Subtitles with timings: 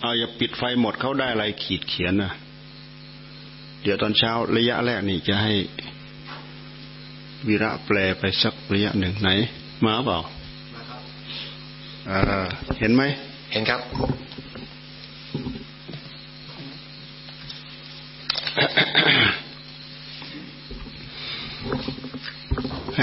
[0.00, 2.32] เอาอย่าปิดไฟหมดเขาได้อะไรขีดเขียนนะ
[3.82, 5.52] เดี๋ยวตอนเช้าระยะแรกนี่จะให้
[7.48, 9.30] วีระแปลไปสักระยะหนึ่งไหน
[9.84, 10.18] มาเปล่า
[12.78, 13.02] เห็นไหม
[13.52, 13.80] เห็นครับ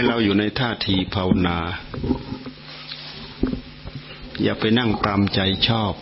[0.01, 1.57] ให้เราอยู่ในท่าทีภาวนา
[4.43, 5.93] อย่าไปนั่งตามใจชอบ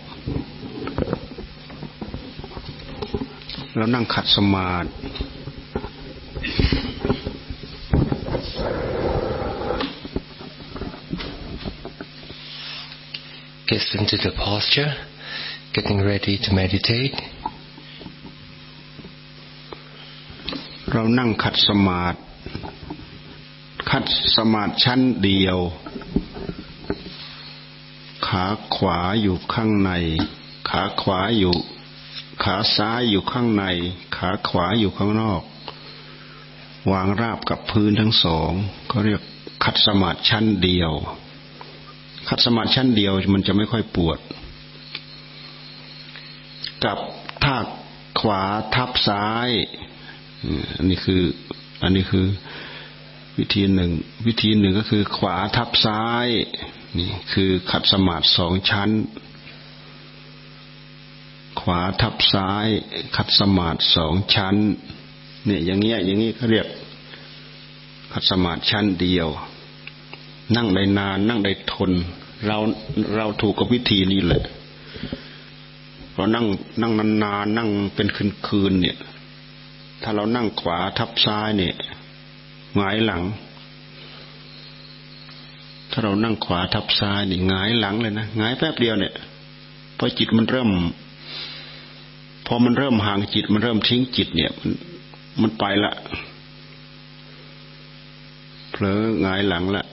[3.75, 4.89] เรานั่งขัดสมาธิ
[13.69, 14.91] Get into the posture,
[15.75, 17.17] getting ready to meditate.
[20.91, 22.28] เรานั่งขัดสมาธิ
[23.91, 25.57] ขัดสมาธิชั้นเดียว
[28.27, 28.45] ขา
[28.75, 29.91] ขวาอยู่ข้างใน
[30.69, 31.55] ขาขวาอยู่
[32.43, 33.63] ขาซ้ายอยู่ข้างใน
[34.17, 35.41] ขาขวาอยู่ข้างนอก
[36.91, 38.51] วางราบกับพื้นทั้งสอง
[38.87, 39.21] เขาเรียก
[39.63, 40.91] ขัดสมาธิชั้นเดียว
[42.29, 44.19] ขัดสมาธิชั้นเดียวมันจะไม่ค่อยปวด
[46.85, 46.97] กับ
[47.43, 47.57] ท่า
[48.19, 48.41] ขวา
[48.75, 49.49] ทับซ้าย
[50.77, 51.21] อันนี้คือ
[51.83, 52.25] อันนี้คือ
[53.39, 53.91] วิธีหนึ่ง
[54.27, 56.27] วิธีหนึ่งก็คือขวาทับซ้าย
[56.97, 58.89] นี่คือขัดสมาธิสองชั้น
[61.61, 62.67] ขวาทับซ้าย
[63.15, 64.55] ขัดสมาธิสองชั้น
[65.45, 66.67] เนี่ยอย่างเงี้ยอย่างงี้เขาเรียก
[68.13, 69.27] ขัดสมาธิชั้นเดียว
[70.55, 71.91] นั่งได้นาน นั่งได้ทน
[72.47, 72.57] เรา
[73.15, 74.43] เราถูกกับวิธีนี้แหละ
[76.15, 76.45] เรานั่ง
[76.81, 78.07] นั่งนานๆนั่งเป็น
[78.47, 78.97] คืนๆเนี่ย
[80.03, 81.75] ถ้าเรานั่งขวาทับซ้ายเนี่ย
[82.77, 83.23] หงายหลัง
[85.91, 89.13] ถ้าเรานั่งขวาทับซ้ายนี่หงายหลังเลยนะหงายแป๊บเดียวเนี่ย
[89.97, 90.69] พอจิตมันเริ่ม
[92.47, 94.71] พอมันเริ่มห่างจิต มันเริ่มทิ้งจิต เนี่ย มัน
[95.41, 95.93] มันไปละ
[98.71, 99.85] เผลอหงายหลังละ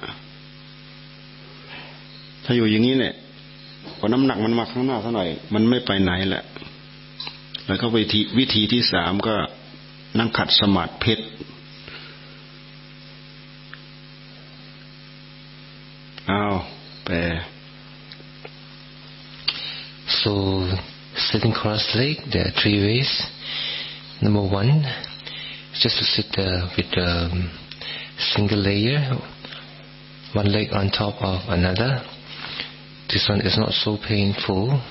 [2.44, 3.14] ถ้าอยู่อย่างนี้เนี่ย
[3.98, 6.44] พอน้ำหนักมันมาข้างหน้าสักหน่อย มันไม่ไปไหนแหละ
[7.66, 9.34] แล้วก็วิธีวิธีที่สามก็
[10.18, 11.24] นั่งขัดสมาธิเพชร
[16.28, 16.66] now
[17.06, 17.44] where
[20.08, 20.70] so
[21.16, 23.26] sitting cross-legged there are three ways.
[24.22, 24.84] Number one
[25.74, 27.58] just to sit uh, with a um,
[28.18, 29.18] single layer
[30.34, 32.02] one leg on top of another.
[33.08, 34.82] This one is not so painful.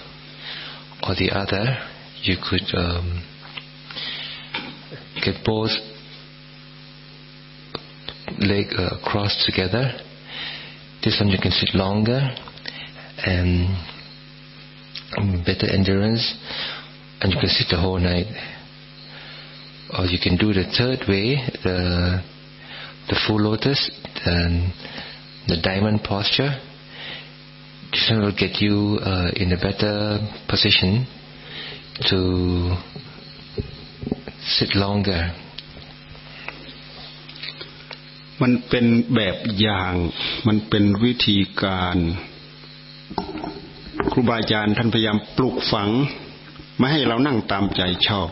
[1.03, 1.77] Or the other
[2.23, 3.23] you could um,
[5.23, 5.69] get both
[8.39, 9.91] leg uh, crossed together.
[11.05, 12.19] This one you can sit longer
[13.25, 13.69] and
[15.45, 16.35] better endurance,
[17.21, 18.25] and you can sit the whole night.
[19.95, 22.23] Or you can do the third way, the
[23.07, 23.91] the full lotus,
[24.25, 24.73] the,
[25.47, 26.59] the diamond posture.
[27.91, 30.17] This one will get you uh, in a better
[30.49, 31.05] position
[32.09, 32.77] to
[34.41, 35.35] sit longer
[38.41, 38.85] มันเป็น
[39.15, 39.93] แบบอย่าง
[40.47, 41.97] มันเป็นวิธีการ
[44.11, 45.89] ครูบาอาจารย์ท่านพยายามปลูกฝัง
[46.77, 48.29] ไม่ให้เรานั่งตามใจชอบ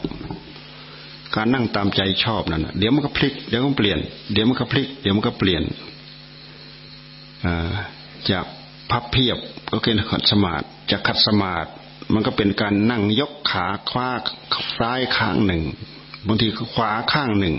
[1.36, 4.00] การนั่งตามใจชอบนั่นเดี๋ยวมันก็พลิก เดี๋ยวมันเปลี่ยน
[4.34, 5.64] เดี๋ยวมันก็พลิก เดี๋ยวมันก็เปลี่ยน
[8.31, 8.46] จาก
[8.91, 9.38] พับเพียบ
[9.72, 11.70] ก็เป็นขัดสมาธิจากขัดสมาธิ
[12.14, 14.09] มันก็เป็นการนั่งยกขาขวา
[14.78, 15.64] ซ้ายข้างหนึ่ง
[16.28, 17.56] บางทีขวาข้างหนึ่ง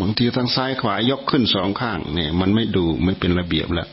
[0.00, 3.88] บางทีทั้งซ้ายขวายกขึ้นสองข้างเนี่ย มันไม่ดูไม่เป็นระเบียบแล้ว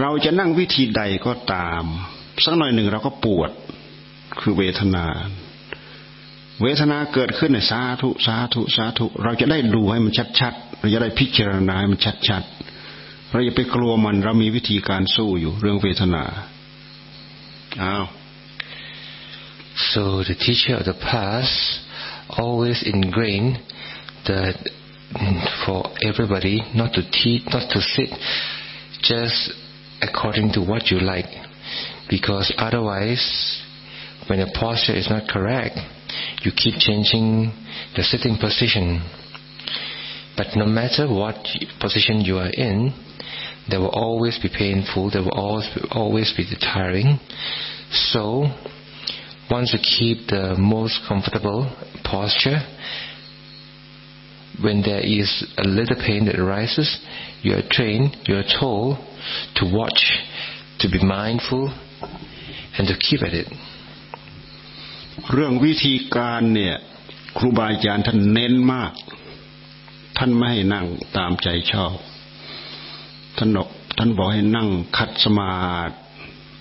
[0.00, 1.84] เราจะนั่งวิธีใดก็ตาม
[2.44, 3.50] สักหน่อยหนึ่งเราก็ปวด
[4.40, 5.06] คือเวทนา
[6.62, 16.24] เวทนาเกิดขึ้นในสาธุสาธุสาธุ เราจะได้ดูให้มันชัดๆเราจะได้พิจารณาให้มันชัดๆเราอย่าไปกลัวมันเรามีวิธีการสู้อยู่เรื่องเวทนา
[17.82, 18.04] อ้าว
[19.92, 21.56] So the teacher of the past
[22.42, 23.54] always ingrained
[24.26, 24.54] that
[25.14, 28.08] uh, for everybody not to teach, not to sit
[29.02, 29.52] just
[30.00, 31.26] according to what you like,
[32.08, 33.62] because otherwise,
[34.28, 35.78] when the posture is not correct,
[36.42, 37.52] you keep changing
[37.96, 39.02] the sitting position.
[40.36, 41.36] But no matter what
[41.80, 42.92] position you are in,
[43.68, 47.18] there will always be painful, there will always be, always be tiring.
[47.90, 48.46] So
[49.50, 51.70] once you keep the most comfortable
[52.04, 52.58] posture,
[54.60, 56.98] when there is a little pain that arises,
[57.42, 58.98] you are trained, you are told
[59.56, 60.02] to watch,
[60.80, 61.72] to be mindful,
[62.76, 63.48] and to keep at it.
[65.32, 66.76] เรื่องวิธีการเนี่ย
[67.38, 68.92] ครูบาอาจารย์ท่านเน้นมาก
[70.18, 71.96] ท่านไม่ให้นั่งตามใจชอบ
[73.36, 75.52] ท่านบอกท่านบอกให้นั่งคัดสมา
[75.88, 75.94] ธิ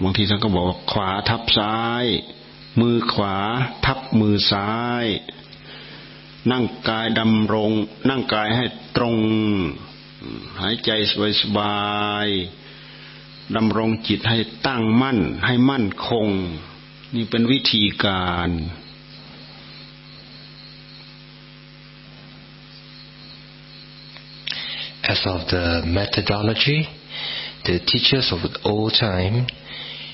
[0.03, 2.05] บางทีท่านก็บอกขวาทับซ้าย
[2.81, 3.37] มือขวา
[3.85, 4.71] ทับมือซ้า
[5.03, 5.05] ย
[6.49, 7.71] นั่งกายดำรง
[8.09, 8.65] นั่งกายให้
[8.97, 9.15] ตรง
[10.61, 10.91] หายใจ
[11.41, 16.29] สบายๆดำรงจิตให้ตั้งมั่น ให้มั่นคง
[17.15, 18.49] นี่เป็นวิธีการ
[25.03, 26.87] As of the methodology,
[27.65, 29.47] the teachers of the old time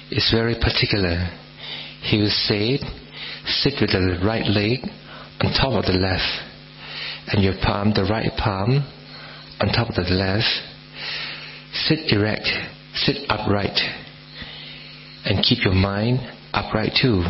[0.09, 1.29] is very particular.
[2.01, 2.79] He will say,
[3.45, 4.79] sit with the right leg
[5.40, 6.28] on top of the left,
[7.28, 8.84] and your palm, the right palm,
[9.60, 10.46] on top of the left.
[11.72, 12.48] Sit erect,
[12.94, 13.78] sit upright,
[15.24, 16.20] and keep your mind
[16.52, 17.24] upright too.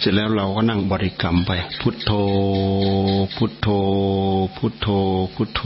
[0.00, 1.50] เสร็จแล้วเราก็นั่งบริกรรมไป
[1.80, 2.10] พุทโธ
[3.36, 3.68] พุทโธ
[4.56, 4.86] พุทโธ
[5.34, 5.62] พุทโธ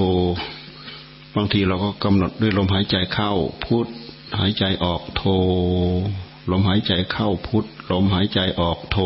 [1.35, 3.31] บางทีเราก็กำหนดด้วยลมหายใจเข้า
[3.65, 3.87] พุท
[4.39, 5.23] หายใจออกโธ
[6.51, 8.97] ลมหายใจเข้าพุทลมหายใจออกโธ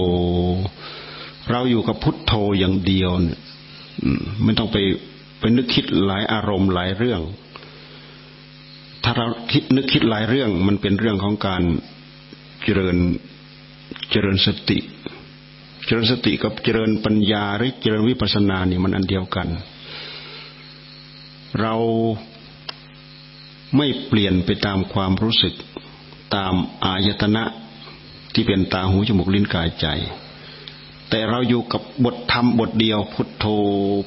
[1.50, 3.40] เราอยู่กับพุทโธอย่างเดียวเนี่ย
[4.44, 4.78] ไม่ต้องไป
[5.40, 7.22] ไปนึกคิดหลายอารมณ์หลายเรื่อง
[9.04, 11.64] ถ้าเราคิดนึกคิดหลายเรื่อง มันเป็นเรื่องของการ
[12.64, 12.98] เจริญ
[14.12, 14.80] เจริญสติ
[15.86, 19.48] เจริญสติกับเจริญปัญญาหรือเจริญวิปัสสนานี่มันอันเดียวกัน
[21.60, 21.76] เรา
[23.78, 25.54] ไม่เปลี่ยนไปตามความรู้สึก
[26.36, 26.54] ตาม
[26.84, 27.44] อายตนะ
[28.34, 29.88] ที่เป็นตาหูจมูกลิ้นกายใจ
[31.10, 33.46] แต่เราอยู่กับบทธรรมบทเดียว พุทโธ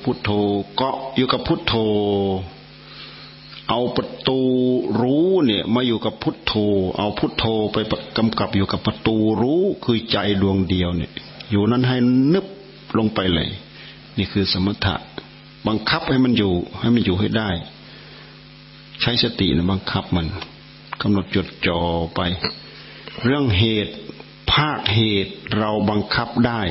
[0.03, 0.31] พุทโธ
[0.77, 1.75] เกาะอยู่กับพุทโธ
[3.69, 4.39] เอาประตู
[5.01, 6.53] รู้เนี่ยมาอยู่กับพุทโธ
[6.99, 7.77] เอาพุทโธไป
[8.17, 11.13] กำกับอยู่กับประตูรู้คือใจดวงเดียวเนี่ย
[11.51, 11.97] อยู่นั้นให้
[12.33, 12.47] นึบ
[12.99, 13.49] ลงไปเลย
[14.19, 14.95] นี่คือสมถะ
[15.69, 17.51] บังคับให้มันอยู่ ให้มันอยู่ให้ได้
[19.01, 20.27] ใช้สตินะบังคับมัน
[21.03, 21.79] กำหนดจดจ่อ
[22.15, 22.21] ไป
[23.23, 23.95] เรื่องเหตุ
[24.53, 26.63] ภาคเหตุเราบังคับได้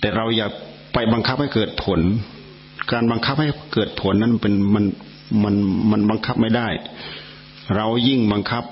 [0.00, 0.46] แต่เราอย่า
[0.92, 2.00] ไปบังคับให้เกิดผล
[2.92, 4.84] การบังคับให้เกิดผลนั้นเป็นมัน
[5.42, 5.54] มัน
[5.90, 6.68] มันบังคับไม่ได้
[7.76, 8.64] เรายิ่งบังคับ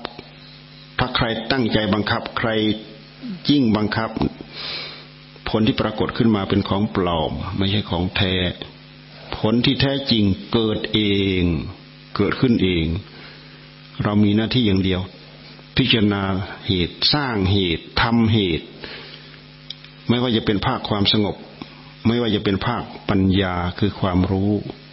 [0.99, 2.49] ถ้าใครตั้งใจบังคับ ใคร
[3.49, 4.09] ยิ่งบังคับ
[5.49, 8.33] ผลที่ปรากฏขึ้นมาเป็นของปลอม ไม่ใช่ของแท้
[9.37, 10.99] ผลที่แท้จริงเกิดเอ
[11.41, 11.43] ง
[12.15, 12.85] เกิดขึ้นเอง
[14.03, 15.01] เรามีหน้าที่อย่างเดียว
[15.77, 16.23] พิจารณา
[16.67, 18.65] เหตุสร้างเหตุทำเหตุ
[20.09, 21.35] ไม่ว่าจะเป็นภาคความสงบ
[22.07, 24.51] ไม่ว่าจะเป็นภาคปัญญาคือความรู้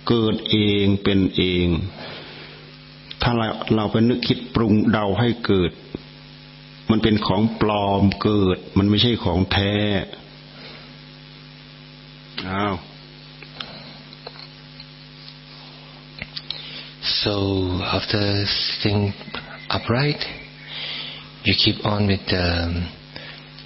[0.08, 1.66] เกิดเองเป็นเอง
[3.22, 5.70] ถ้าเราเราไปนึกคิดปรุงเดาให้เกิด
[6.90, 9.74] มันเป็นของปลอมเกิด มันไม่ใช่ของแท้
[12.48, 12.74] อ้าว
[17.24, 19.12] So after sitting
[19.68, 20.24] upright,
[21.44, 22.92] you keep on with the, um,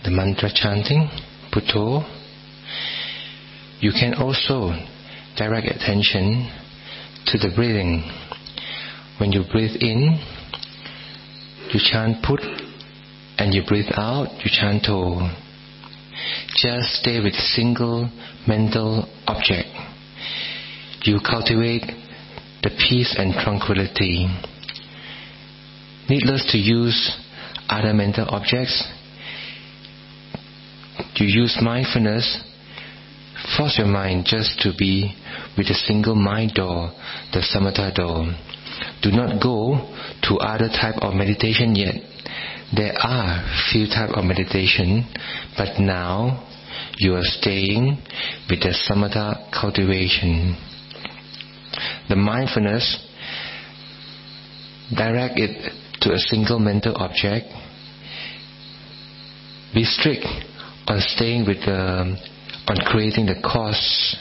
[0.02, 1.08] the mantra chanting,
[1.52, 2.02] Putto.
[3.78, 4.72] You can also
[5.36, 6.50] direct attention
[7.26, 8.02] to the breathing.
[9.20, 10.18] When you breathe in,
[11.72, 12.40] you chant Put,
[13.38, 15.30] and you breathe out, you chant To.
[16.56, 18.10] Just stay with single
[18.48, 19.68] mental object.
[21.02, 22.03] You cultivate
[22.64, 24.26] the peace and tranquility.
[26.08, 27.12] Needless to use
[27.68, 28.88] other mental objects,
[31.16, 32.42] you use mindfulness,
[33.56, 35.14] force your mind just to be
[35.58, 36.90] with a single mind door,
[37.32, 38.34] the samatha door.
[39.02, 39.76] Do not go
[40.22, 41.96] to other type of meditation yet.
[42.74, 45.06] There are few type of meditation,
[45.56, 46.48] but now
[46.96, 47.98] you are staying
[48.48, 50.56] with the samatha cultivation
[52.08, 52.98] the mindfulness,
[54.94, 57.46] direct it to a single mental object.
[59.74, 60.26] Be strict
[60.86, 62.16] on staying with the,
[62.68, 64.16] on creating the cause.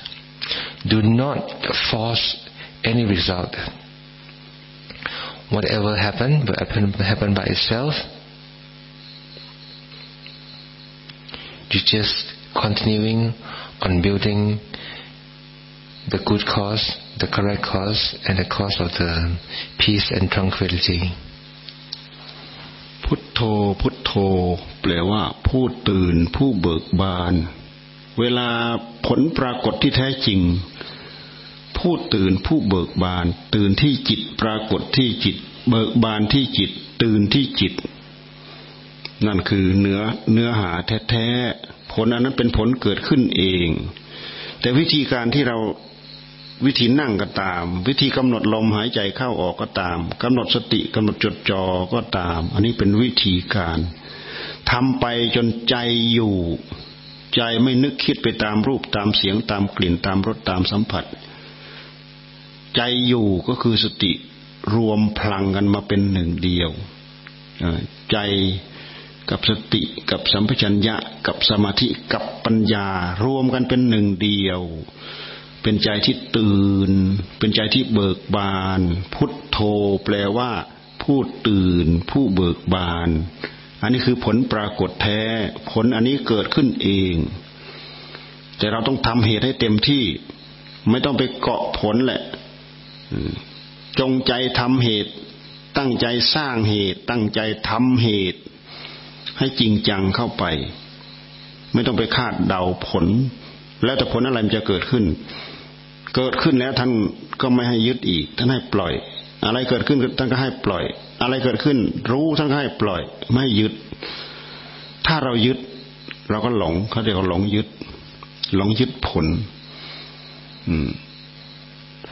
[0.89, 1.49] Do not
[1.91, 2.49] force
[2.83, 3.55] any result.
[5.51, 7.93] Whatever happen will happen, happen by itself.
[11.69, 13.33] You just continuing
[13.81, 14.59] on building
[16.13, 16.85] the good cause,
[17.19, 19.11] the correct cause, and the cause of the
[19.81, 21.01] peace and tranquility.
[23.05, 23.41] พุทโธ
[23.81, 24.11] พุทโธ
[24.81, 27.33] แปลว่า ผู้ตื่น ผู้เบิกบาน
[28.19, 28.49] เวลา
[29.05, 30.39] ผลปรากฏที่แท้จริง
[31.77, 35.35] ผู้ตื่น ผู้เบิกบาน ตื่นที่จิตปรากฏที่จิต
[35.69, 36.69] เบิกบานที่จิต
[37.03, 37.73] ตื่นที่จิต
[39.27, 40.01] นั่นคือเนื้อ
[40.33, 40.71] เนื้อหา
[41.09, 43.69] แท้ๆผลอันนั้นเป็นผลเกิดขึ้นเอง
[44.59, 45.57] แต่วิธีการที่เรา
[46.65, 53.79] วิธีนั่งก็ตาม วิธีกำหนดลมหายใจเข้าออกก็ตามกำหนดสติกำหนดจดจ่อก็ตาม อันนี้เป็นวิธีการ
[54.71, 55.05] ทำไป
[55.35, 55.75] จนใจ
[56.13, 56.35] อยู่
[57.35, 61.05] ใจไม่นึกคิดไปตามรูปตามเสียงตามกลิ่นตามรสตามสัมผัส
[62.75, 64.11] ใจอยู่ก็คือสติ
[64.75, 66.69] รวมพลังกันมาเป็นหนึ่งเดียว
[68.11, 68.17] ใจ
[69.29, 70.95] กับสติกับสัมปชัญญะ
[71.27, 72.87] กับสมาธิกับปัญญา
[73.25, 74.61] รวมกันเป็นหนึ่งเดียว
[75.63, 76.91] เป็นใจที่ตื่น
[77.39, 78.81] เป็นใจที่เบิกบาน
[79.13, 79.57] พุทโธ
[80.05, 80.51] แปลว่า
[81.03, 83.09] ผู้ตื่น ผู้เบิกบาน
[83.81, 85.21] อันนี้คือผลปรากฏแท้
[85.71, 87.15] ผลอันนี้เกิดขึ้นเอง
[88.57, 90.03] แต่เราต้องทำเหตุให้เต็มที่
[90.89, 92.21] ไม่ต้องไปเกาะผลแหละ
[93.99, 95.11] จงใจทำเหตุ
[95.77, 96.05] ตั้งใจ
[96.35, 98.39] สร้างเหตุ ตั้งใจทำเหตุ
[99.37, 100.43] ให้จริงจังเข้าไป
[101.73, 103.05] ไม่ต้องไปคาดเดาผล
[103.83, 105.03] แล้วแต่ผลอะไรมันจะเกิดขึ้น
[106.15, 106.91] เกิดขึ้นแล้วท่าน
[107.41, 108.93] ก็ไม่ให้ยึดอีก ท่านให้ปล่อย
[109.45, 110.83] อะไรเกิดขึ้นท่านก็ให้ปล่อย
[111.21, 111.77] อะไรเกิดขึ้น
[112.11, 113.01] รู้ท่านก็ให้ปล่อย
[113.33, 113.73] ไม่ยึด
[115.07, 115.57] ถ้าเรายึด
[116.29, 117.67] เราก็หลงเขาเรียกว่าหลงยึด
[118.55, 119.25] หลงยึดผล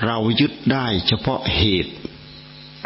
[0.05, 1.93] เรายึดได้เฉพาะเหตุ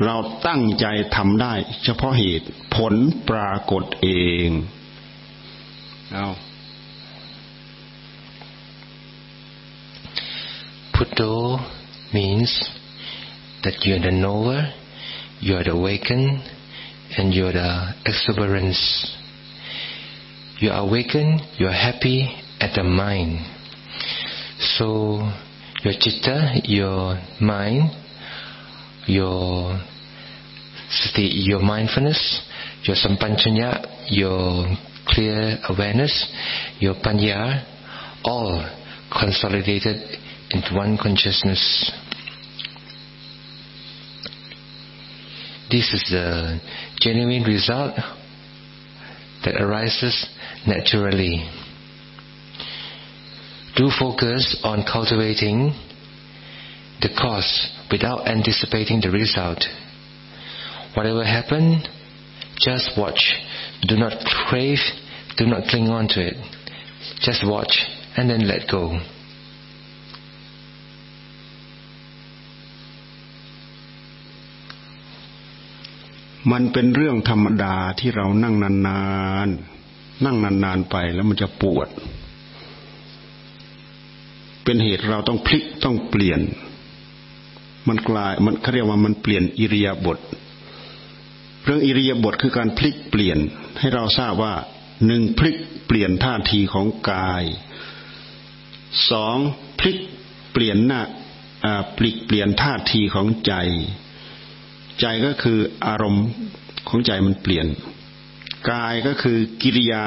[0.03, 0.15] เรา
[0.47, 1.53] ตั้งใจทำได้
[1.83, 2.93] เฉพาะเหตุ ผล
[3.29, 4.07] ปรากฏเอ
[4.47, 4.49] ง
[6.13, 6.27] เอา
[11.05, 11.59] Putto
[12.13, 12.69] means
[13.63, 14.73] that you're the knower,
[15.39, 16.41] you're the awakened,
[17.17, 19.15] and you're the exuberance.
[20.59, 23.45] You are awakened, you're happy at the mind.
[24.77, 25.19] So
[25.83, 27.91] your chitta, your mind,
[29.07, 29.79] your
[30.89, 32.41] state, your mindfulness,
[32.83, 34.75] your sampanchanya, your
[35.07, 36.31] clear awareness,
[36.79, 37.63] your panya,
[38.23, 38.63] all
[39.11, 40.17] consolidated
[40.55, 41.91] into one consciousness.
[45.69, 46.61] This is the
[47.01, 47.95] genuine result
[49.43, 50.27] that arises
[50.65, 51.49] naturally.
[53.75, 55.73] Do focus on cultivating
[57.01, 59.65] the cause without anticipating the result.
[60.95, 61.83] Whatever happen,
[62.57, 63.33] just watch.
[63.85, 64.13] Do not
[64.47, 64.79] crave,
[65.37, 66.35] do not cling on to it.
[67.19, 67.83] Just watch
[68.15, 68.97] and then let go.
[76.51, 79.03] มันเป็นเรื่องธรรมดาที่เรานั่งนา
[79.45, 81.87] นๆ นั่งนานๆไปแล้วมันจะปวด
[84.63, 86.41] เป็นเหตุเราต้องพลิกต้องเปลี่ยน
[87.87, 90.19] มันกลายมันเขาเรียกว่ามันเปลี่ยนอิริยาบถ
[91.63, 93.37] เรื่องอิริยาบถคือการพลิกเปลี่ยน
[93.79, 94.53] ให้เราทราบว่า
[95.05, 95.55] หนึ่งพลิก
[95.87, 97.43] เปลี่ยนท่าทีของกาย
[99.09, 99.37] สอง
[99.79, 99.97] พลิก
[100.53, 101.01] เปลี่ยนหน้า
[101.97, 103.53] ปลิกเปลี่ยนท่าทีของใจ
[105.01, 106.27] ใจก็คืออารมณ์
[106.87, 107.65] ของใจมันเปลี่ยน
[108.71, 110.05] กายก็คือกิริยา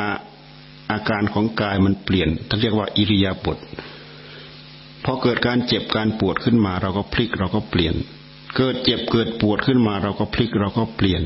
[0.90, 3.58] อาการของกายมันเปลี่ยนท่านเรียกว่าอิริยาบถ
[5.04, 7.94] พอเกิดการเจ็บการปวดขึ้นมา เราก็พลิกเราก็เปลี่ยน
[8.56, 11.22] เกิดเจ็บเกิดปวดขึ้นมา เราก็พลิกเราก็เปลี่ยน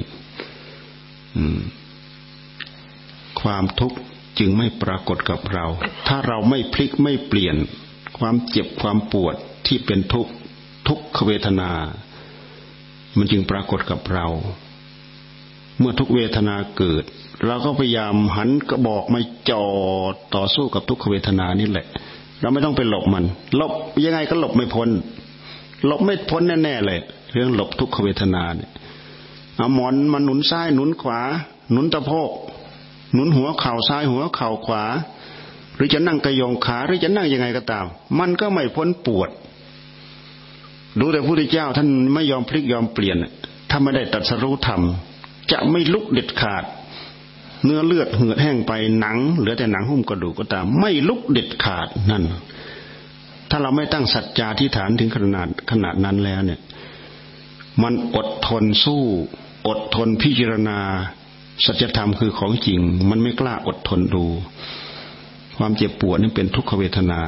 [3.40, 3.98] ความทุกข์
[4.38, 5.66] จึงไม่ปรากฏกับเรา
[6.06, 7.56] ถ้าเราไม่พลิกไม่เปลี่ยน
[8.18, 9.34] ความเจ็บความปวด
[9.66, 10.32] ที่เป็นทุกข์
[10.88, 11.70] ทุกขเวทนา
[13.18, 14.26] มันจึงปรากฏกับเรา
[15.78, 17.04] เมื่อทุกเวทนาเกิด
[17.46, 19.66] เราก็พยายามหันกระบอกมาจอ
[20.12, 21.86] ดต่อสู้กับทุกขเวทนานี่แหละ
[22.40, 23.24] เราไม่ต้องไปหลบมัน
[23.56, 23.72] หลบ
[24.04, 24.88] ยังไงก็หลบไม่พ้น
[25.86, 27.00] หลบไม่พ้นแน่ๆเลย
[27.32, 28.70] เรื่องหลบทุกขเวทนาเนี่ย
[29.56, 31.20] เอาหมอนมาหนุนซ้ายหนุนขวา
[31.72, 32.30] หนุนตะโพก
[33.12, 34.84] หนุนหัวเข่าซ้ายหัวเข่าขวา
[35.76, 37.86] หรือจะนั่งกระยองขาหรือจะนั่งยังไงก็ตาม
[38.18, 39.30] มันก็ไม่พ้นปวด
[41.00, 43.16] ดูแต่พระพุทธเจ้า ท่านไม่ยอมพลิกยอมเปลี่ยน
[43.70, 44.82] ถ้าไม่ได้ตัดสรู้ธรรม
[45.52, 46.64] จะไม่ลุกเด็ดขาด
[47.64, 52.24] เนื้อเลือดเหือดแห้งไปหนัง เหลือแต่หนังหุ้มกระดูกก็ตาม ไม่ลุกเด็ดขาดนั่น
[53.50, 56.60] ถ้าเราไม่ตั้งสัจจาที่ฐานถึงขนาดขนาดนั้นแล้วเนี่ย
[57.82, 59.02] มันอดทนสู้
[59.68, 60.78] อดทนพิจารณา
[61.64, 62.80] สัจธรรมคือของจริง
[63.10, 64.24] มันไม่กล้าอดทนดู
[65.58, 67.20] ความเจ็บปวดนี่เป็นทุกขเวทนา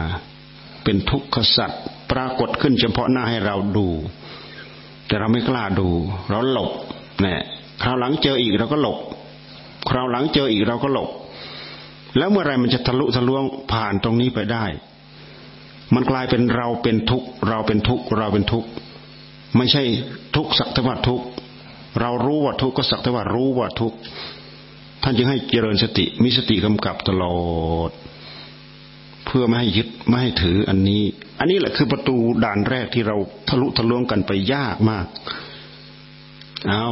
[0.85, 3.87] เป็นทุกขสัตว์ ปรากฏขึ้นเฉพาะหน้าให้เราดู
[5.07, 5.89] แต่เราไม่กล้าดู
[6.31, 6.71] เราหลบ
[7.21, 7.41] เนี่ย
[7.83, 8.99] คราวหลังเจออีกเราก็หลบ
[9.91, 11.09] คราวหลังเจออีกเราก็หลบ
[12.19, 13.43] แล้วเมื่อไรมันจะทะลุทะลวง
[13.73, 14.65] ผ่านตรงนี้ไปได้
[15.95, 18.69] มันกลายเป็นเราเป็นทุกข์เราเป็นทุกข์เราเป็นทุกข์
[19.57, 19.83] ไม่ใช่
[20.37, 21.27] ทุกข์สักแต่ว่าทุกข์
[22.01, 23.97] เรารู้ว่าทุกข์ก็สักแต่ว่ารู้ว่าทุกข์
[25.03, 27.37] ท่านจึงให้เจริญสติมีสติกำกับตลอ
[27.89, 27.91] ด
[29.37, 31.03] พื่อไม่ให้ยึดไม่ให้ถืออันนี้
[31.39, 33.17] อันนี้แหละคือประตูด่านแรกที่เรา
[33.49, 35.07] ทะลุทะลวงกันไปยากมาก
[36.69, 36.87] เอา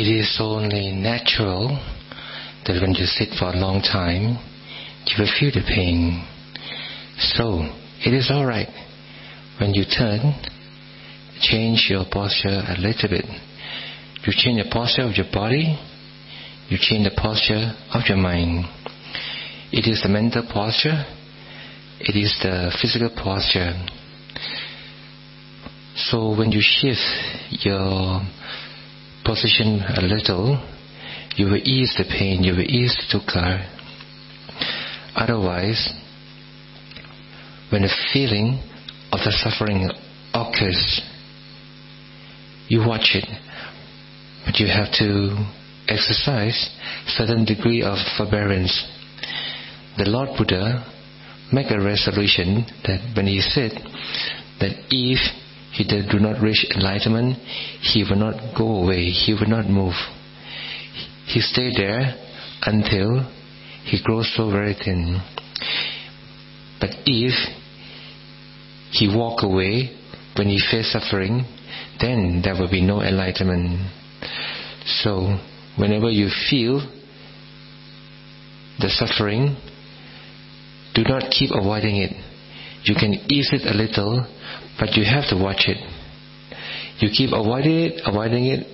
[0.00, 1.62] It is only natural
[2.64, 4.24] that when you sit for a long time,
[5.08, 5.98] you will feel the pain.
[7.36, 7.46] So,
[8.06, 8.72] it is alright
[9.58, 10.20] when you turn,
[11.40, 13.47] change your posture a little bit.
[14.26, 15.78] You change the posture of your body,
[16.68, 18.64] you change the posture of your mind.
[19.72, 21.04] It is the mental posture,
[22.00, 23.72] it is the physical posture.
[25.96, 28.22] So when you shift your
[29.24, 30.62] position a little,
[31.36, 33.66] you will ease the pain, you will ease the dukkha.
[35.14, 35.92] Otherwise,
[37.70, 38.62] when the feeling
[39.12, 39.90] of the suffering
[40.34, 41.00] occurs,
[42.68, 43.28] you watch it,
[44.48, 45.36] but you have to
[45.88, 46.70] exercise
[47.06, 48.72] certain degree of forbearance.
[49.98, 50.90] The Lord Buddha
[51.52, 53.72] make a resolution that when he said
[54.60, 55.18] that if
[55.72, 57.36] he do not reach enlightenment,
[57.82, 59.92] he will not go away, he will not move.
[61.26, 62.16] He stayed there
[62.62, 63.30] until
[63.84, 65.20] he grows so very thin.
[66.80, 67.34] But if
[68.92, 69.94] he walk away
[70.38, 71.44] when he face suffering,
[72.00, 73.92] then there will be no enlightenment.
[75.02, 75.38] So
[75.76, 76.80] whenever you feel
[78.80, 79.56] the suffering,
[80.94, 82.12] do not keep avoiding it.
[82.84, 84.26] You can ease it a little,
[84.78, 85.78] but you have to watch it.
[87.00, 88.66] You keep avoiding it, avoiding it.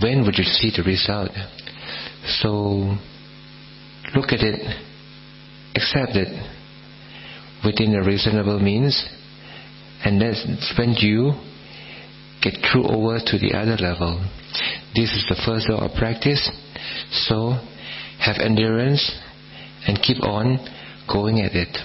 [0.00, 1.30] When would you see the result?
[2.40, 2.96] So
[4.14, 4.60] look at it,
[5.74, 6.28] accept it
[7.64, 9.08] within a reasonable means,
[10.04, 11.32] and that's when you
[12.42, 14.18] get through over to the other level.
[14.94, 16.50] This is the first law of practice.
[17.10, 17.58] So
[18.18, 19.12] have endurance
[19.86, 20.58] and keep on
[21.10, 21.76] going at it.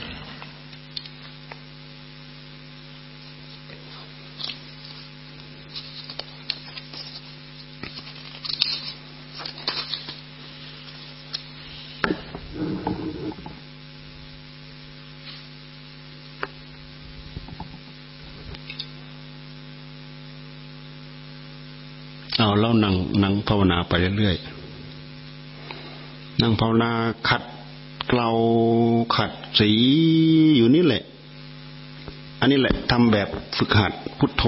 [23.69, 26.91] นั่งภาวนาไปเรื่อยๆ นั่งภาวนา
[27.30, 27.43] ขัด
[28.08, 28.30] เกลา
[29.15, 29.71] ขัดสี
[30.56, 31.03] อยู่นี่แหละ
[32.39, 33.27] อันนี้แหละทำแบบ
[33.58, 34.43] ฝึกหัด พุทโธ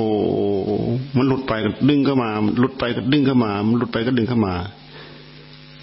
[1.15, 2.29] มันหลุดไปก็ดึงเข้ามา
[2.60, 4.55] หลุดไปก็ดึงเข้ามามันหลุดไปก็ดึงเข้ามา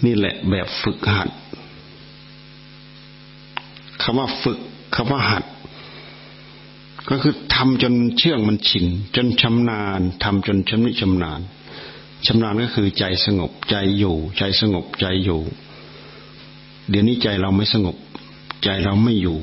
[0.05, 1.29] นี่แหละ แบบฝึกหัด
[4.01, 4.57] คำว่าฝึก
[4.95, 5.43] คำว่าหัด
[7.09, 11.39] ก็คือทำจนเชื่องมันชินจนชำนาญทำจนชำนิชำนาญ
[12.25, 15.39] ชำนาญก็คือใจสงบใจอยู่ ใจสงบใจอยู่
[16.89, 17.95] เดี๋ยวนี้ใจเราไม่สงบ
[18.63, 19.37] ใจเราไม่อยู่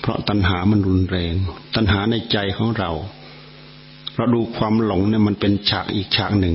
[0.00, 1.34] เพราะตัณหามันรุนแรง
[1.74, 2.90] ตัณหาในใจของเรา
[4.16, 6.54] เราดูความหลงเนี่ยมันเป็นฉากอีกฉากหนึ่ง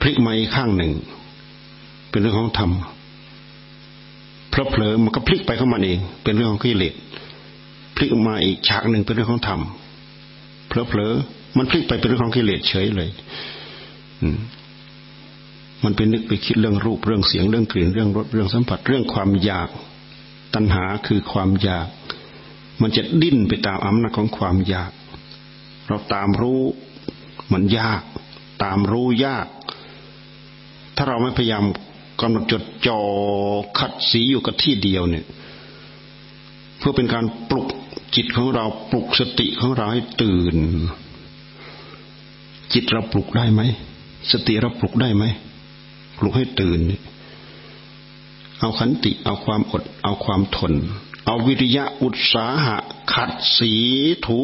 [0.00, 0.92] พลิกมาอีกข้างหนึ่ง
[2.10, 2.70] เป็นเรื่องของธรรม
[4.50, 6.94] เพลอเผลอมันก็พลิกไปเข้ามาเอง เป็นเรื่องของกิเลส
[7.96, 9.60] พลิกมาอีกฉากหนึ่งเป็นเรื่องของธรรม
[10.68, 11.12] เพลอเผลอ
[11.56, 13.10] มันพลิกไปเป็นเรื่องของกิเลสเฉยเลย
[15.84, 19.68] มันเป็นนึกไปคิดเรื่องรูปเรื่องเสียงเรื่องกลิ่นเรื่องรสเรื่องสัมผัสเรื่องความอยาก
[20.54, 21.88] ตัณหาคือความอยาก
[22.82, 24.92] มันจะดิ้นไปตามอำนาจของความอยาก
[25.86, 26.62] เราตามรู้
[27.52, 28.02] มันยาก
[28.62, 29.46] ตามรู้ยาก
[30.96, 31.64] ถ้าเราไม่พยายาม
[32.20, 33.00] กำหนดจดจ่อ
[33.78, 35.24] ขัดสีอยู่กับที่เดียวเนี่ย
[36.78, 37.68] เพื่อเป็นการปลุก
[38.16, 40.56] จิตของเราปลุกสติของเราให้ตื่น
[42.72, 43.62] จิตเราปลุกได้ไหม
[44.30, 45.24] สติเราปลุกได้ไหม
[46.18, 46.80] ปลุกให้ตื่น
[48.60, 50.72] เอาขันติ เอาความอด เอาความทน
[51.26, 52.76] เอาวิริยะอุตสาหะ
[53.12, 53.72] ขัดสี
[54.26, 54.38] ถู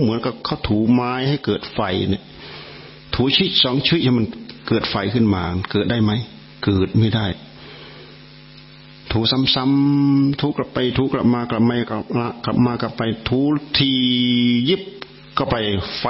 [0.00, 2.24] เหมือนกับเขาถูไม้ให้เกิดไฟเนี่ย
[3.14, 4.26] ถูชิดสองชิดให้มัน
[4.68, 6.12] เกิดไฟขึ้นมา เกิดได้ไหม
[6.64, 7.26] เกิดไม่ได้
[9.12, 9.20] ถู
[9.54, 13.40] ซ้ำๆถูกลับไปถูกลับมากลับมากลับมากลับมากลับไปถู
[13.78, 13.92] ที
[14.68, 14.82] ยิบ
[15.42, 15.58] ก็ไป
[16.00, 16.06] ไฟ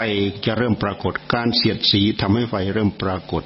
[0.47, 3.43] จะเริ่มปรากฏ การเสียดสีทำให้ไฟเริ่มปรากฏ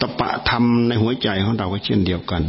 [0.00, 2.42] ตปะธรรมในหัวใจของเราก็เช่นเดียวกัน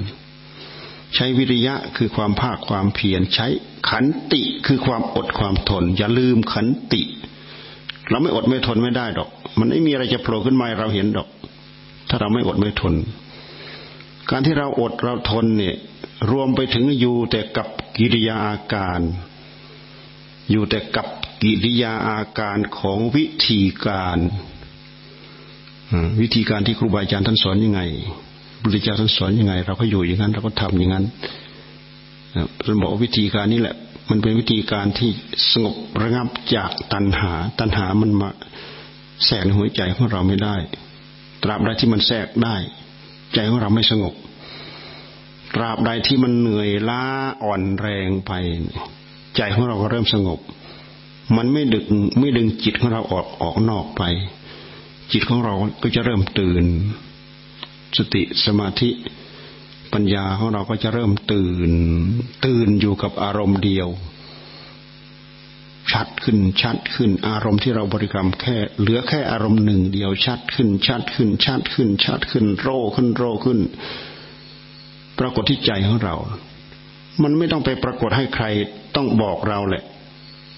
[1.15, 3.47] ใช้วิริยะคือความภาคความเพียรใช้
[3.89, 7.01] ขันติคือความอดความทน อย่าลืมขันติ
[8.09, 11.27] เราไม่อดไม่ทนไม่ได้ดอก มันไม่มีอะไรจะโผล่ขึ้นมาเราเห็นดอก
[12.09, 12.93] ถ้าเราไม่อดไม่ทน
[14.29, 15.75] การที่เราอดเราทนเนี่ย
[16.31, 18.99] รวมไปถึงอยู่แต่กับกิริยาอาการ
[20.51, 21.07] อยู่แต่กับ
[21.43, 24.19] กิริยาอาการของวิธีการ
[26.21, 27.81] วิธีการที่ครูบาอาจารย์ท่านสอนยังไง
[28.63, 31.05] บุริจาท่านสอนยังไง เราก็อยู่อย่างนั้น เราก็ทำอย่างนั้น
[32.65, 33.75] ท่านบอกวิธีการนี้แหละ
[34.09, 35.09] มันเป็นวิธีการที่
[35.51, 38.29] สงบระงับจากตัณหา ตัณหามันมา
[39.25, 40.55] แทรกในหัวใจของเราไม่ได้
[41.43, 42.55] ตราบใดที่มันแทรกได้
[43.33, 44.13] ใจของเราไม่สงบ
[45.55, 47.03] ตราบใดที่มันเหนื่อยล้า
[47.43, 48.31] อ่อนแรงไป
[49.37, 50.39] ใจของเราก็เริ่มสงบ
[51.37, 51.85] มันไม่ดึง
[52.19, 54.03] ไม่ดึงจิตของเราออกออกนอกไป
[55.11, 56.65] จิตของเราก็จะเริ่มตื่น
[57.97, 58.89] สติสมาธิ
[59.93, 61.71] ปัญญาของเราก็จะเริ่มตื่น
[62.45, 63.89] ตื่นอยู่กับอารมณ์เดียว
[65.91, 73.59] ชัดขึ้นชัดขึ้น อารมณ์ที่เราบริกรรมแค่ เหลือแค่อารมณ์หนึ่งเดียวชัดขึ้น ชัดขึ้น ชัดขึ้น ชัดขึ้น โรขึ้นโรขึ้น
[75.19, 76.15] ปรากฏที่ใจของเรา
[77.23, 78.45] มันไม่ต้องไปปรากฏให้ใคร
[78.95, 79.83] ต้องบอกเราแหละ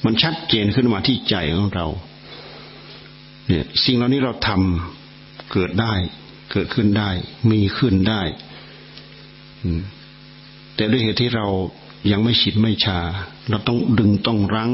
[0.06, 1.88] มันชัดเจนขึ้นมาที่ใจของเรา
[3.48, 5.94] เนี่ยสิ่งเหล่านี้เราทำเกิดได้
[6.52, 7.10] เกิดขึ้นได้
[7.52, 8.22] มีขึ้นได้
[10.76, 11.48] แต่ด้วยเหตุที่เรา
[12.12, 13.00] ยังไม่ชิดไม่ชา
[13.50, 14.72] เราต้องดึงต้องรั้ง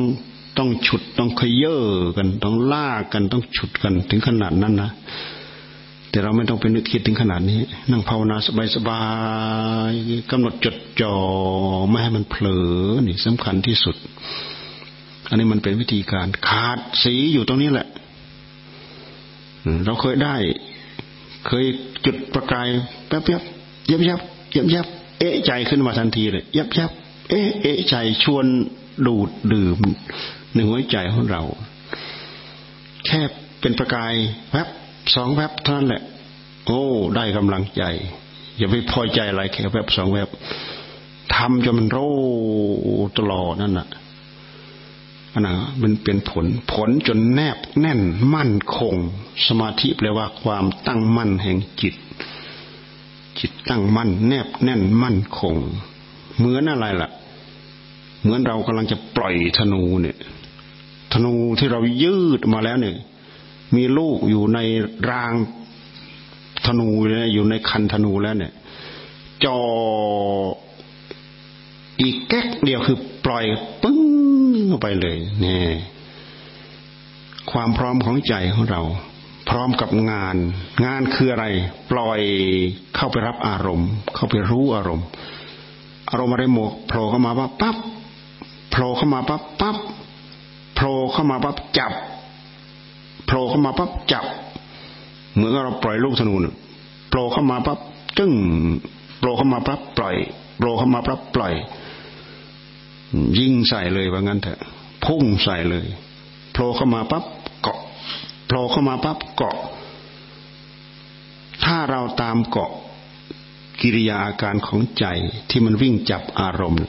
[0.58, 1.78] ต้องฉุดต้องขยเยอ
[2.18, 4.92] กัน ต้องลากกันต้องฉุดกันถึงขนาดนั้นนะ
[6.10, 7.60] แต่เราไม่ต้องไปนึกคิดถึงขนาดนี้
[7.92, 8.38] นั่งภาวนา
[8.76, 9.04] สบา
[9.92, 11.16] ยๆกำหนดจดจ่อ
[11.90, 12.70] ไม่ให้มันเผลอ
[13.08, 13.96] นี่สำคัญที่สุด
[15.30, 17.88] อันนี้มันเป็นวิธีการ ขาดสีอยู่ตรงนี้แหละ
[19.86, 20.36] เราเคยได้
[21.48, 21.66] เคย
[22.06, 22.68] จุดประกาย
[23.08, 23.44] แป๊บยับ
[23.92, 24.20] ยับยับ
[24.56, 24.88] ยับยับ
[25.20, 26.92] เอะใจขึ้นมาทันทีเลยยับยับ
[27.30, 28.46] เอะเอะใจชวน
[29.08, 29.78] ดูดดื่ม
[30.54, 31.42] ในหัวใจของเรา
[33.06, 33.22] แค่
[33.62, 34.14] เป็นประกาย
[34.52, 34.68] แป๊บ
[35.16, 36.04] สองแป๊บเท่านั้นแหละ
[36.66, 36.82] โอ้
[37.16, 37.84] ได้กำลังใจ
[38.58, 40.30] อย่าไปพอใจอะไรแค่แป๊บสองแป๊บ
[41.36, 41.98] ทำจนมันโร
[43.18, 43.88] ตลอดนั่นแหะ
[45.40, 48.02] นะมันเป็นผล ผลจนแนบแน่น
[48.34, 48.96] มั่นคง
[49.48, 51.96] สมาธิแปลว่าความตั้งมั่นแห่งจิต
[53.40, 55.56] จิตตั้งมั่น แนบแน่นมั่นคง
[56.38, 57.10] เหมือนอะไรล่ะ
[58.22, 60.18] เหมือนเรากำลังจะปล่อยธนูเนี่ย
[61.14, 62.96] ธนูที่เรายืดมาแล้วเนี่ย
[63.76, 64.60] มีลูกอยู่ใน
[65.10, 65.34] ราง
[66.66, 66.90] ธนู
[67.34, 68.54] อยู่ในคันธนูแล้วเนี่ย
[69.46, 69.60] จอ
[72.02, 73.46] อีกแก๊กเดียวคือปล่อย
[73.84, 74.00] ปึ้ง
[74.68, 75.62] เข้าไปเลยนี่
[77.52, 78.82] ความพร้อมของใจของเรา
[79.50, 80.36] พร้อมกับงาน
[80.86, 81.46] งานคืออะไร
[81.92, 82.20] ปล่อย
[82.96, 85.08] เข้าไปรับอารมณ์ เข้าไปรู้อารมณ์
[86.10, 87.76] อารมณ์อะไรหมกโผล่เข้ามาปั๊บปั๊บ
[88.72, 89.78] โผล่เข้ามาปั๊บปั๊บ
[90.76, 91.92] โผล่เข้ามาปั๊บจับ
[93.26, 94.26] โผล่เข้ามาปั๊บจับ
[95.34, 96.36] เหมือนเราปล่อยลูกธนู
[97.10, 97.80] โผล่เข้ามาปั๊บ
[98.18, 98.32] จึ้ง
[99.20, 100.16] โผล่เข้ามาปั๊บปล่อย
[100.58, 101.54] โผล่เข้ามาปั๊บปล่อย
[103.38, 104.60] ยิงใส่เลยว่างั้นเถอะ
[105.06, 105.88] พุ่งใส่เลย
[106.52, 107.24] โผล่เข้ามาปั๊บ
[107.62, 107.80] เกาะ
[108.46, 109.58] โผล่เข้ามาปั๊บเกาะ
[111.64, 112.72] ถ้าเราตามเกาะ
[113.82, 115.06] กิริยาอาการของใจ
[115.50, 116.84] ที่มันวิ่งจับอารมณ์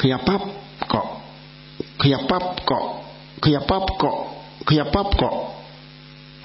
[0.00, 0.42] ขยับปั๊บ
[0.88, 1.08] เกาะ
[2.02, 2.84] ขยับปั๊บเกาะ
[3.44, 4.16] ขยับปั๊บเกาะ
[4.68, 5.36] ขยับปั๊บเกาะ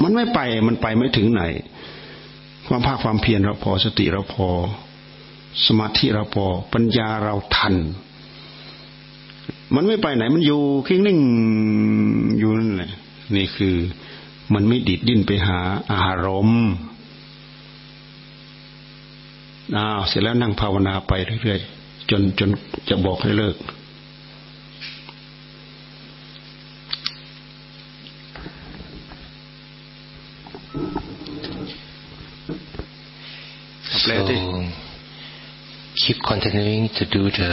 [0.01, 1.43] มันไม่ไปมันไปไม่ถึงไหน
[2.67, 4.47] ความภาคความเพียรเราพอสติเราพอ
[5.65, 7.75] สมาธิเราพอ ปัญญาเราทัน
[9.75, 11.19] มันไม่ไปไหน มันอยู่คิงนิ่ง
[12.39, 12.91] อยู่นั่นแหละ
[13.35, 13.75] นี่คือ
[14.53, 15.59] มันไม่ดิดดิ้นไปหา
[15.93, 16.63] อารมณ์
[19.75, 22.49] อ้าวเสร็จแล้วนั่งภาวนาไปเรื่อยๆจนจน
[22.89, 23.55] จะบอกให้เลิก
[34.01, 34.37] แปลดิ
[36.01, 37.51] keep continuing to do the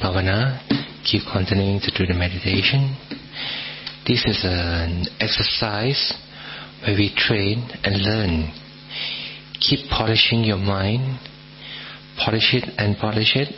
[0.00, 0.38] bhavana
[1.04, 2.96] keep continuing to do the meditation.
[4.06, 6.14] This is an exercise
[6.82, 8.52] where we train and learn.
[9.60, 11.18] Keep polishing your mind,
[12.18, 13.54] polish it and polish it.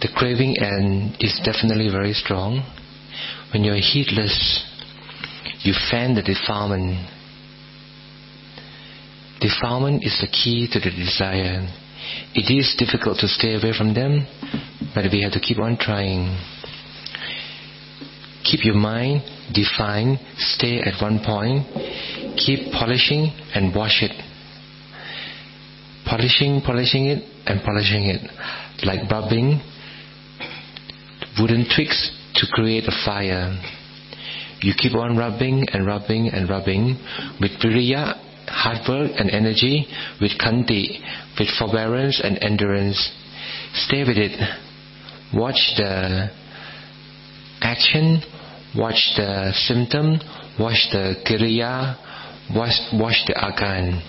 [0.00, 2.62] The craving and is definitely very strong.
[3.52, 4.64] When you're heedless,
[5.60, 7.10] you fan the defilement.
[9.40, 11.68] Defilement is the key to the desire
[12.34, 14.26] it is difficult to stay away from them,
[14.94, 16.36] but we have to keep on trying.
[18.44, 21.66] Keep your mind defined, stay at one point,
[22.36, 24.12] keep polishing and wash it.
[26.04, 28.20] Polishing, polishing it, and polishing it.
[28.84, 29.60] Like rubbing
[31.40, 33.56] wooden twigs to create a fire.
[34.60, 36.96] You keep on rubbing and rubbing and rubbing
[37.40, 39.86] with viriya, hard work and energy,
[40.20, 41.00] with khanti,
[41.38, 43.10] with forbearance and endurance.
[43.74, 44.38] Stay with it.
[45.32, 46.30] Watch the
[47.60, 48.22] action,
[48.76, 50.18] watch the symptom,
[50.58, 51.96] watch the kiriya,
[52.54, 54.02] watch, watch the akan.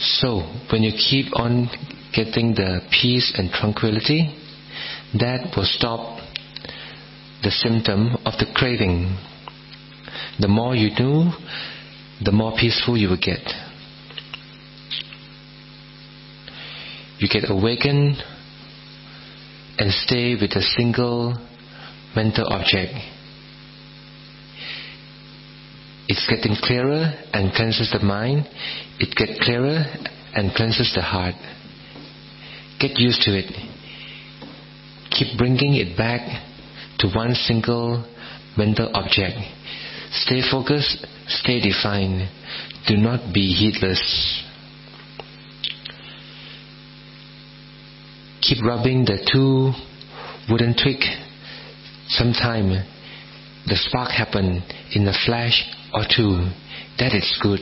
[0.00, 1.68] So, when you keep on
[2.14, 4.34] getting the peace and tranquility,
[5.18, 6.20] that will stop
[7.42, 9.16] the symptom of the craving.
[10.40, 11.30] The more you do,
[12.24, 13.40] the more peaceful you will get.
[17.18, 18.16] You get awakened
[19.78, 21.36] and stay with a single
[22.14, 22.94] mental object.
[26.08, 28.48] It's getting clearer and cleanses the mind.
[28.98, 29.84] It gets clearer
[30.34, 31.34] and cleanses the heart.
[32.80, 33.52] Get used to it.
[35.10, 36.22] Keep bringing it back
[37.00, 38.04] to one single
[38.56, 39.36] mental object.
[40.12, 42.28] Stay focused, stay defined.
[42.86, 44.44] Do not be heedless.
[48.40, 49.72] Keep rubbing the two
[50.50, 51.02] wooden twig.
[52.08, 52.70] Sometime
[53.66, 54.62] the spark happen
[54.94, 56.48] in a flash or two.
[56.98, 57.60] That is good.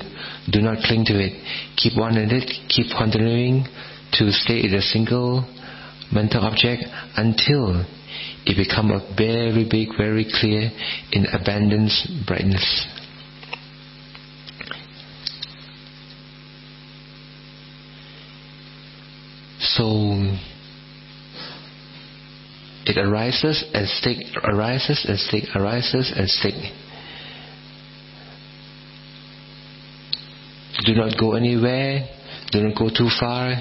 [0.50, 1.32] Do not cling to it.
[1.76, 2.50] Keep on in it.
[2.68, 3.66] Keep continuing
[4.12, 5.44] to stay in a single
[6.12, 6.84] mental object
[7.16, 7.84] until
[8.46, 10.70] it become a very big, very clear
[11.10, 12.86] in abundance brightness.
[19.58, 19.84] So
[22.86, 26.54] it arises and stick, arises and stick, arises and stick.
[30.84, 32.08] Do not go anywhere.
[32.52, 33.56] Do not go too far.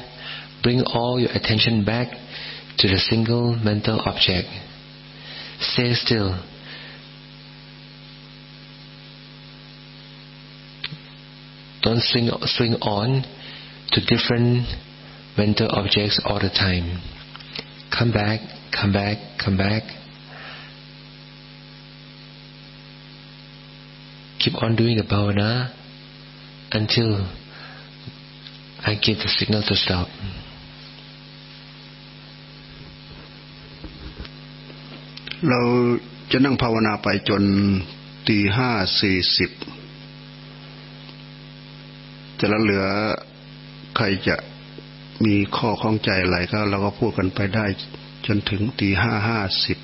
[0.62, 2.10] Bring all your attention back
[2.78, 4.48] to the single mental object.
[5.60, 6.40] Stay still.
[11.82, 13.24] Don't swing, swing on
[13.92, 14.68] to different
[15.38, 17.02] mental objects all the time.
[17.98, 18.40] Come back,
[18.72, 19.84] come back, come back.
[24.40, 25.74] Keep on doing the bhavana
[26.72, 27.28] until
[28.80, 30.08] I give the signal to stop.
[35.50, 35.62] เรา
[36.32, 37.44] จะนั่งภาวนาไปจน
[38.28, 38.70] ตีห้า
[39.02, 39.52] สี่สิบ
[42.40, 42.86] จะละเหลือ
[43.96, 44.36] ใครจะ
[45.26, 47.66] มีข้อข้องใจอะไรก็เราก็พูดกันไปได้
[48.28, 49.78] จนถึงตีห้าห้าสิบ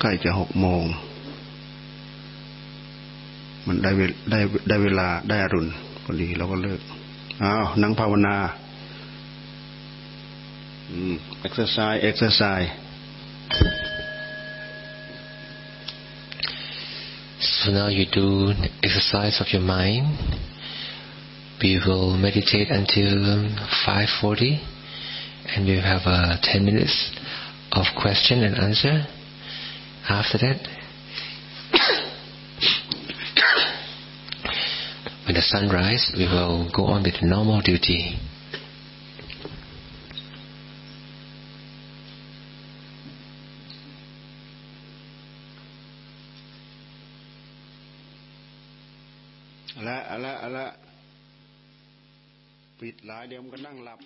[0.00, 0.84] ใกล้จะหกโมง
[3.66, 3.90] มันได้
[4.30, 5.70] ได้ได้เวลาได้อรุณ
[6.04, 6.80] พอดีเราก็เลิก
[7.42, 8.36] อ้าวนั่งภาวนา
[10.90, 12.70] อืมเอ็กซ์ไซส์เอ็กซ์ไซส์
[17.60, 20.16] So now you do exercise of your mind.
[21.60, 23.50] We will meditate until
[23.84, 24.58] 5:40,
[25.54, 27.10] and we have uh, 10 minutes
[27.72, 29.04] of question and answer.
[30.08, 30.56] After that,
[35.26, 38.18] when the sun rises, we will go on with normal duty.
[53.06, 54.00] หลายเดี๋ยวมันก็นั่งหลับ